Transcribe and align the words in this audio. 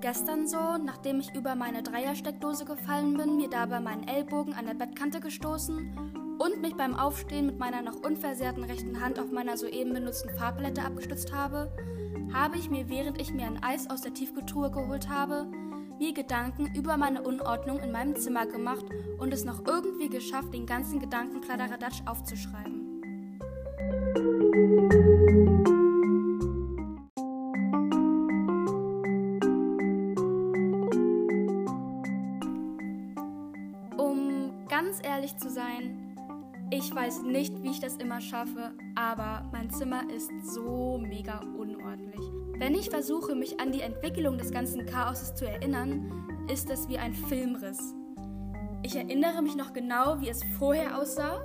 gestern 0.00 0.46
so, 0.46 0.78
nachdem 0.78 1.20
ich 1.20 1.34
über 1.34 1.54
meine 1.54 1.82
Dreiersteckdose 1.82 2.64
gefallen 2.64 3.16
bin, 3.16 3.36
mir 3.36 3.48
dabei 3.48 3.80
meinen 3.80 4.08
Ellbogen 4.08 4.54
an 4.54 4.66
der 4.66 4.74
Bettkante 4.74 5.20
gestoßen 5.20 6.38
und 6.38 6.60
mich 6.60 6.74
beim 6.76 6.94
Aufstehen 6.94 7.46
mit 7.46 7.58
meiner 7.58 7.82
noch 7.82 8.02
unversehrten 8.02 8.64
rechten 8.64 9.00
Hand 9.00 9.18
auf 9.18 9.30
meiner 9.30 9.56
soeben 9.56 9.92
benutzten 9.92 10.30
Farbpalette 10.36 10.82
abgestützt 10.82 11.32
habe, 11.32 11.70
habe 12.32 12.58
ich 12.58 12.70
mir, 12.70 12.88
während 12.88 13.20
ich 13.20 13.32
mir 13.32 13.46
ein 13.46 13.62
Eis 13.62 13.88
aus 13.88 14.02
der 14.02 14.14
Tiefkühltruhe 14.14 14.70
geholt 14.70 15.08
habe, 15.08 15.46
mir 15.98 16.12
Gedanken 16.12 16.74
über 16.74 16.96
meine 16.96 17.22
Unordnung 17.22 17.78
in 17.78 17.92
meinem 17.92 18.16
Zimmer 18.16 18.46
gemacht 18.46 18.84
und 19.18 19.32
es 19.32 19.44
noch 19.44 19.66
irgendwie 19.66 20.08
geschafft, 20.08 20.52
den 20.52 20.66
ganzen 20.66 20.98
Gedankenkladderadatsch 21.00 22.02
aufzuschreiben. 22.06 22.84
Ganz 34.76 34.98
ehrlich 35.04 35.36
zu 35.36 35.50
sein, 35.50 36.16
ich 36.68 36.92
weiß 36.92 37.22
nicht, 37.22 37.62
wie 37.62 37.70
ich 37.70 37.78
das 37.78 37.94
immer 37.94 38.20
schaffe, 38.20 38.72
aber 38.96 39.48
mein 39.52 39.70
Zimmer 39.70 40.02
ist 40.10 40.32
so 40.52 40.98
mega 40.98 41.38
unordentlich. 41.56 42.20
Wenn 42.58 42.74
ich 42.74 42.90
versuche, 42.90 43.36
mich 43.36 43.60
an 43.60 43.70
die 43.70 43.82
Entwicklung 43.82 44.36
des 44.36 44.50
ganzen 44.50 44.84
Chaoses 44.84 45.36
zu 45.36 45.46
erinnern, 45.46 46.26
ist 46.52 46.70
es 46.70 46.88
wie 46.88 46.98
ein 46.98 47.14
Filmriss. 47.14 47.94
Ich 48.82 48.96
erinnere 48.96 49.42
mich 49.42 49.54
noch 49.54 49.74
genau, 49.74 50.20
wie 50.20 50.28
es 50.28 50.42
vorher 50.58 50.98
aussah 50.98 51.40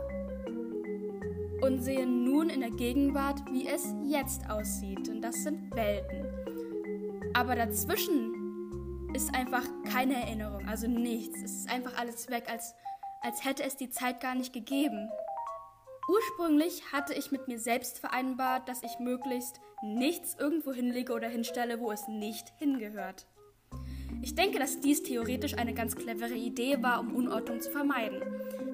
und 1.62 1.84
sehe 1.84 2.08
nun 2.08 2.50
in 2.50 2.62
der 2.62 2.72
Gegenwart, 2.72 3.44
wie 3.52 3.68
es 3.68 3.94
jetzt 4.06 4.50
aussieht. 4.50 5.08
Und 5.08 5.22
das 5.22 5.44
sind 5.44 5.70
Welten. 5.76 6.26
Aber 7.36 7.56
dazwischen 7.56 8.40
ist 9.14 9.36
einfach 9.36 9.68
keine 9.92 10.16
Erinnerung, 10.16 10.68
also 10.68 10.88
nichts. 10.88 11.44
Es 11.44 11.52
ist 11.52 11.70
einfach 11.72 11.96
alles 11.96 12.28
weg, 12.32 12.46
als, 12.50 12.74
als 13.22 13.44
hätte 13.46 13.64
es 13.64 13.76
die 13.76 13.90
Zeit 13.90 14.22
gar 14.22 14.36
nicht 14.36 14.54
gegeben. 14.54 15.10
Ursprünglich 16.10 16.92
hatte 16.92 17.14
ich 17.14 17.32
mit 17.32 17.48
mir 17.48 17.60
selbst 17.60 18.00
vereinbart, 18.00 18.68
dass 18.68 18.82
ich 18.84 19.00
möglichst 19.00 19.60
nichts 19.84 20.36
irgendwo 20.40 20.74
hinlege 20.74 21.14
oder 21.14 21.28
hinstelle, 21.28 21.80
wo 21.80 21.92
es 21.92 22.08
nicht 22.08 22.52
hingehört. 22.58 23.28
Ich 24.22 24.36
denke, 24.36 24.60
dass 24.60 24.82
dies 24.82 25.04
theoretisch 25.04 25.54
eine 25.58 25.74
ganz 25.74 25.96
clevere 25.96 26.34
Idee 26.34 26.82
war, 26.82 27.00
um 27.00 27.16
Unordnung 27.16 27.62
zu 27.62 27.72
vermeiden. 27.72 28.22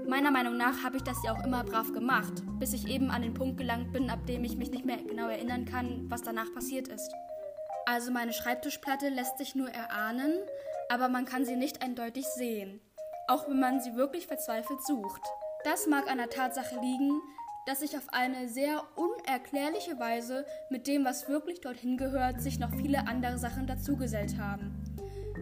Meiner 0.08 0.32
Meinung 0.32 0.58
nach 0.58 0.84
habe 0.84 0.98
ich 0.98 1.04
das 1.04 1.18
ja 1.24 1.34
auch 1.34 1.44
immer 1.44 1.64
brav 1.64 1.92
gemacht, 1.92 2.42
bis 2.60 2.74
ich 2.74 2.88
eben 2.88 3.12
an 3.12 3.22
den 3.22 3.34
Punkt 3.34 3.58
gelangt 3.58 3.92
bin, 3.92 4.10
ab 4.10 4.26
dem 4.28 4.44
ich 4.44 4.56
mich 4.56 4.72
nicht 4.72 4.86
mehr 4.86 4.98
genau 4.98 5.28
erinnern 5.28 5.66
kann, 5.66 6.06
was 6.10 6.22
danach 6.22 6.52
passiert 6.54 6.88
ist. 6.88 7.12
Also 7.86 8.12
meine 8.12 8.34
Schreibtischplatte 8.34 9.10
lässt 9.10 9.38
sich 9.38 9.54
nur 9.56 9.70
erahnen, 9.70 10.34
aber 10.90 11.10
man 11.10 11.26
kann 11.26 11.46
sie 11.46 11.56
nicht 11.56 11.84
eindeutig 11.84 12.26
sehen, 12.26 12.80
auch 13.28 13.48
wenn 13.50 13.60
man 13.60 13.80
sie 13.80 13.96
wirklich 13.96 14.28
verzweifelt 14.28 14.86
sucht. 14.86 15.22
Das 15.64 15.88
mag 15.88 16.10
an 16.10 16.18
der 16.18 16.30
Tatsache 16.30 16.76
liegen, 16.76 17.22
dass 17.66 17.80
sich 17.80 17.98
auf 17.98 18.08
eine 18.12 18.48
sehr 18.48 18.84
unerklärliche 18.96 20.00
Weise 20.00 20.46
mit 20.70 20.88
dem, 20.88 21.04
was 21.04 21.28
wirklich 21.28 21.62
dorthin 21.62 21.98
gehört, 21.98 22.42
sich 22.42 22.60
noch 22.60 22.72
viele 22.76 23.08
andere 23.08 23.40
Sachen 23.40 23.66
dazugesellt 23.66 24.38
haben. 24.38 24.76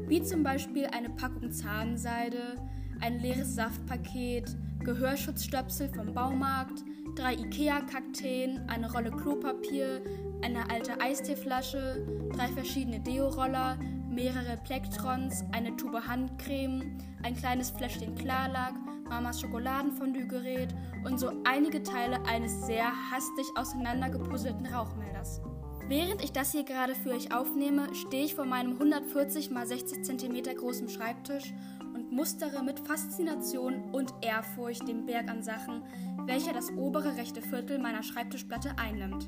Wie 0.07 0.21
zum 0.21 0.43
Beispiel 0.43 0.85
eine 0.87 1.09
Packung 1.09 1.51
Zahnseide, 1.51 2.55
ein 3.01 3.19
leeres 3.19 3.55
Saftpaket, 3.55 4.55
Gehörschutzstöpsel 4.83 5.89
vom 5.89 6.13
Baumarkt, 6.13 6.83
drei 7.15 7.33
Ikea-Kakteen, 7.33 8.61
eine 8.69 8.91
Rolle 8.91 9.11
Klopapier, 9.11 10.01
eine 10.41 10.69
alte 10.69 10.99
Eisteeflasche, 10.99 12.05
drei 12.33 12.47
verschiedene 12.47 12.99
Deo-Roller, 12.99 13.77
mehrere 14.13 14.57
Plektrons, 14.63 15.43
eine 15.51 15.75
Tube 15.75 16.07
Handcreme, 16.07 16.97
ein 17.23 17.35
kleines 17.35 17.71
Fläschchen 17.71 18.15
Klarlack, 18.15 18.73
Mamas 19.09 19.41
Schokoladenfondue-Gerät 19.41 20.69
und 21.05 21.19
so 21.19 21.31
einige 21.43 21.83
Teile 21.83 22.23
eines 22.25 22.65
sehr 22.65 22.91
hastig 23.11 23.45
auseinandergepuzzelten 23.55 24.65
Rauchmelders. 24.67 25.41
Während 25.87 26.23
ich 26.23 26.31
das 26.31 26.51
hier 26.51 26.63
gerade 26.63 26.95
für 26.95 27.11
euch 27.11 27.33
aufnehme, 27.35 27.93
stehe 27.93 28.25
ich 28.25 28.35
vor 28.35 28.45
meinem 28.45 28.73
140 28.73 29.51
x 29.51 29.69
60 29.69 30.03
cm 30.03 30.55
großen 30.55 30.89
Schreibtisch 30.89 31.53
und 31.93 32.11
mustere 32.11 32.63
mit 32.63 32.79
Faszination 32.79 33.91
und 33.91 34.13
Ehrfurcht 34.21 34.87
den 34.87 35.05
Berg 35.05 35.29
an 35.29 35.43
Sachen, 35.43 35.83
welcher 36.25 36.53
das 36.53 36.71
obere 36.71 37.17
rechte 37.17 37.41
Viertel 37.41 37.79
meiner 37.79 38.01
Schreibtischplatte 38.01 38.71
einnimmt. 38.77 39.27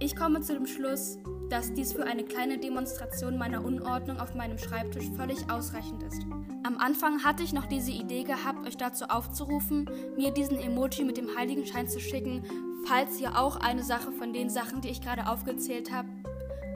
Ich 0.00 0.16
komme 0.16 0.40
zu 0.40 0.54
dem 0.54 0.66
Schluss, 0.66 1.18
dass 1.52 1.74
dies 1.74 1.92
für 1.92 2.04
eine 2.04 2.24
kleine 2.24 2.56
Demonstration 2.56 3.36
meiner 3.36 3.62
Unordnung 3.62 4.18
auf 4.18 4.34
meinem 4.34 4.56
Schreibtisch 4.56 5.04
völlig 5.18 5.50
ausreichend 5.50 6.02
ist. 6.02 6.22
Am 6.62 6.78
Anfang 6.78 7.22
hatte 7.24 7.42
ich 7.42 7.52
noch 7.52 7.66
diese 7.66 7.90
Idee 7.90 8.24
gehabt, 8.24 8.66
euch 8.66 8.78
dazu 8.78 9.04
aufzurufen, 9.04 9.84
mir 10.16 10.30
diesen 10.30 10.58
Emoji 10.58 11.04
mit 11.04 11.18
dem 11.18 11.36
Heiligenschein 11.36 11.86
zu 11.86 12.00
schicken, 12.00 12.42
falls 12.86 13.20
ihr 13.20 13.38
auch 13.38 13.56
eine 13.56 13.82
Sache 13.82 14.12
von 14.12 14.32
den 14.32 14.48
Sachen, 14.48 14.80
die 14.80 14.88
ich 14.88 15.02
gerade 15.02 15.26
aufgezählt 15.26 15.92
habe, 15.92 16.08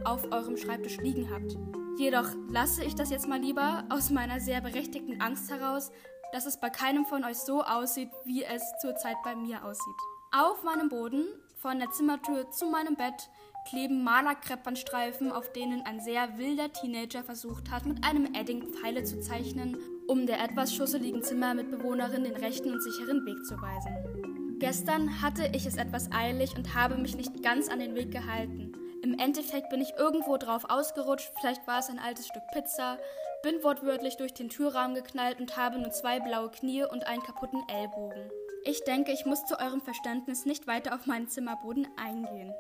auf 0.04 0.30
eurem 0.30 0.58
Schreibtisch 0.58 0.98
liegen 0.98 1.30
habt. 1.30 1.56
Jedoch 1.98 2.28
lasse 2.50 2.84
ich 2.84 2.94
das 2.94 3.08
jetzt 3.08 3.26
mal 3.26 3.40
lieber 3.40 3.84
aus 3.88 4.10
meiner 4.10 4.40
sehr 4.40 4.60
berechtigten 4.60 5.22
Angst 5.22 5.50
heraus, 5.50 5.90
dass 6.32 6.44
es 6.44 6.60
bei 6.60 6.68
keinem 6.68 7.06
von 7.06 7.24
euch 7.24 7.38
so 7.38 7.62
aussieht, 7.62 8.10
wie 8.26 8.44
es 8.44 8.62
zurzeit 8.82 9.16
bei 9.24 9.36
mir 9.36 9.64
aussieht. 9.64 9.96
Auf 10.32 10.62
meinem 10.64 10.90
Boden, 10.90 11.24
von 11.62 11.78
der 11.78 11.90
Zimmertür 11.92 12.50
zu 12.50 12.66
meinem 12.66 12.94
Bett, 12.96 13.30
kleben 13.66 14.04
Malerkreppernstreifen, 14.04 15.32
auf 15.32 15.52
denen 15.52 15.82
ein 15.84 16.00
sehr 16.00 16.38
wilder 16.38 16.72
Teenager 16.72 17.22
versucht 17.22 17.70
hat, 17.70 17.84
mit 17.84 18.04
einem 18.04 18.34
Edding 18.34 18.72
Pfeile 18.72 19.04
zu 19.04 19.20
zeichnen, 19.20 19.76
um 20.06 20.26
der 20.26 20.42
etwas 20.42 20.74
schusseligen 20.74 21.22
Zimmermitbewohnerin 21.22 22.24
den 22.24 22.36
rechten 22.36 22.72
und 22.72 22.82
sicheren 22.82 23.26
Weg 23.26 23.44
zu 23.44 23.60
weisen. 23.60 24.58
Gestern 24.58 25.20
hatte 25.20 25.50
ich 25.52 25.66
es 25.66 25.76
etwas 25.76 26.10
eilig 26.12 26.56
und 26.56 26.74
habe 26.74 26.96
mich 26.96 27.16
nicht 27.16 27.42
ganz 27.42 27.68
an 27.68 27.80
den 27.80 27.94
Weg 27.94 28.10
gehalten. 28.10 28.72
Im 29.02 29.18
Endeffekt 29.18 29.68
bin 29.68 29.82
ich 29.82 29.92
irgendwo 29.98 30.38
drauf 30.38 30.64
ausgerutscht, 30.68 31.30
vielleicht 31.38 31.66
war 31.66 31.80
es 31.80 31.90
ein 31.90 31.98
altes 31.98 32.26
Stück 32.26 32.42
Pizza, 32.52 32.98
bin 33.42 33.62
wortwörtlich 33.62 34.16
durch 34.16 34.32
den 34.32 34.48
Türrahmen 34.48 34.94
geknallt 34.94 35.38
und 35.38 35.56
habe 35.56 35.78
nur 35.78 35.90
zwei 35.90 36.20
blaue 36.20 36.50
Knie 36.50 36.84
und 36.84 37.06
einen 37.06 37.22
kaputten 37.22 37.62
Ellbogen. 37.68 38.30
Ich 38.64 38.82
denke, 38.84 39.12
ich 39.12 39.26
muss 39.26 39.44
zu 39.44 39.60
eurem 39.60 39.80
Verständnis 39.80 40.46
nicht 40.46 40.66
weiter 40.66 40.94
auf 40.94 41.06
meinen 41.06 41.28
Zimmerboden 41.28 41.86
eingehen. 41.96 42.52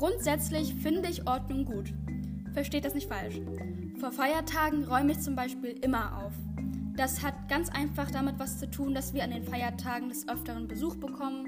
Grundsätzlich 0.00 0.74
finde 0.76 1.10
ich 1.10 1.26
Ordnung 1.26 1.66
gut. 1.66 1.92
Versteht 2.54 2.86
das 2.86 2.94
nicht 2.94 3.06
falsch. 3.06 3.38
Vor 3.98 4.10
Feiertagen 4.10 4.84
räume 4.84 5.12
ich 5.12 5.20
zum 5.20 5.36
Beispiel 5.36 5.72
immer 5.82 6.24
auf. 6.24 6.32
Das 6.96 7.22
hat 7.22 7.34
ganz 7.50 7.68
einfach 7.68 8.10
damit 8.10 8.38
was 8.38 8.58
zu 8.58 8.70
tun, 8.70 8.94
dass 8.94 9.12
wir 9.12 9.22
an 9.24 9.30
den 9.30 9.44
Feiertagen 9.44 10.08
des 10.08 10.26
Öfteren 10.26 10.66
Besuch 10.66 10.96
bekommen. 10.96 11.44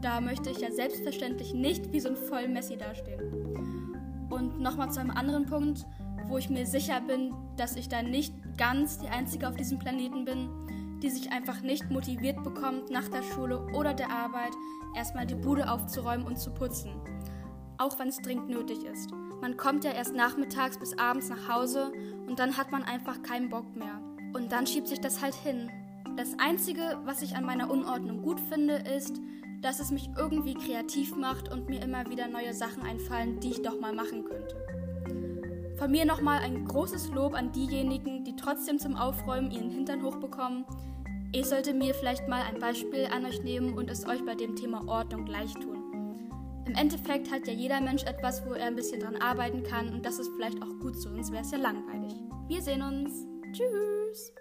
Da 0.00 0.20
möchte 0.20 0.48
ich 0.48 0.60
ja 0.60 0.70
selbstverständlich 0.70 1.54
nicht 1.54 1.92
wie 1.92 1.98
so 1.98 2.10
ein 2.10 2.16
Vollmessi 2.16 2.76
dastehen. 2.76 4.28
Und 4.30 4.60
nochmal 4.60 4.92
zu 4.92 5.00
einem 5.00 5.10
anderen 5.10 5.46
Punkt, 5.46 5.84
wo 6.28 6.38
ich 6.38 6.50
mir 6.50 6.66
sicher 6.66 7.00
bin, 7.00 7.34
dass 7.56 7.74
ich 7.74 7.88
da 7.88 8.00
nicht 8.00 8.32
ganz 8.56 8.98
die 8.98 9.08
Einzige 9.08 9.48
auf 9.48 9.56
diesem 9.56 9.80
Planeten 9.80 10.24
bin, 10.24 10.48
die 11.02 11.10
sich 11.10 11.32
einfach 11.32 11.62
nicht 11.62 11.90
motiviert 11.90 12.44
bekommt, 12.44 12.92
nach 12.92 13.08
der 13.08 13.24
Schule 13.24 13.66
oder 13.74 13.92
der 13.92 14.10
Arbeit 14.10 14.52
erstmal 14.94 15.26
die 15.26 15.34
Bude 15.34 15.68
aufzuräumen 15.68 16.28
und 16.28 16.38
zu 16.38 16.52
putzen 16.52 16.92
auch 17.78 17.98
wenn 17.98 18.08
es 18.08 18.18
dringend 18.18 18.48
nötig 18.48 18.84
ist. 18.84 19.10
Man 19.40 19.56
kommt 19.56 19.84
ja 19.84 19.92
erst 19.92 20.14
nachmittags 20.14 20.78
bis 20.78 20.98
abends 20.98 21.28
nach 21.28 21.48
Hause 21.48 21.92
und 22.26 22.38
dann 22.38 22.56
hat 22.56 22.72
man 22.72 22.82
einfach 22.82 23.22
keinen 23.22 23.48
Bock 23.48 23.74
mehr. 23.76 24.00
Und 24.34 24.52
dann 24.52 24.66
schiebt 24.66 24.88
sich 24.88 25.00
das 25.00 25.22
halt 25.22 25.34
hin. 25.34 25.70
Das 26.16 26.38
Einzige, 26.38 26.98
was 27.04 27.22
ich 27.22 27.36
an 27.36 27.44
meiner 27.44 27.70
Unordnung 27.70 28.22
gut 28.22 28.40
finde, 28.40 28.74
ist, 28.74 29.20
dass 29.62 29.80
es 29.80 29.90
mich 29.90 30.10
irgendwie 30.16 30.54
kreativ 30.54 31.16
macht 31.16 31.50
und 31.50 31.68
mir 31.68 31.82
immer 31.82 32.08
wieder 32.10 32.28
neue 32.28 32.52
Sachen 32.52 32.82
einfallen, 32.82 33.40
die 33.40 33.50
ich 33.50 33.62
doch 33.62 33.80
mal 33.80 33.92
machen 33.92 34.24
könnte. 34.24 34.56
Von 35.78 35.92
mir 35.92 36.04
nochmal 36.04 36.40
ein 36.40 36.64
großes 36.64 37.10
Lob 37.10 37.34
an 37.34 37.52
diejenigen, 37.52 38.24
die 38.24 38.34
trotzdem 38.34 38.80
zum 38.80 38.96
Aufräumen 38.96 39.52
ihren 39.52 39.70
Hintern 39.70 40.02
hochbekommen. 40.02 40.64
Ich 41.30 41.46
sollte 41.46 41.72
mir 41.72 41.94
vielleicht 41.94 42.26
mal 42.26 42.42
ein 42.42 42.58
Beispiel 42.58 43.06
an 43.06 43.24
euch 43.24 43.44
nehmen 43.44 43.74
und 43.74 43.88
es 43.88 44.06
euch 44.06 44.24
bei 44.24 44.34
dem 44.34 44.56
Thema 44.56 44.88
Ordnung 44.88 45.24
gleich 45.24 45.54
tun. 45.54 45.77
Im 46.68 46.74
Endeffekt 46.74 47.30
hat 47.30 47.46
ja 47.46 47.54
jeder 47.54 47.80
Mensch 47.80 48.04
etwas, 48.04 48.44
wo 48.44 48.52
er 48.52 48.66
ein 48.66 48.76
bisschen 48.76 49.00
dran 49.00 49.16
arbeiten 49.16 49.62
kann 49.62 49.88
und 49.88 50.04
das 50.04 50.18
ist 50.18 50.30
vielleicht 50.36 50.62
auch 50.62 50.78
gut 50.80 50.96
so, 50.96 51.08
sonst 51.08 51.32
wäre 51.32 51.42
es 51.42 51.50
ja 51.50 51.56
langweilig. 51.56 52.12
Wir 52.46 52.60
sehen 52.60 52.82
uns. 52.82 53.24
Tschüss. 53.52 54.34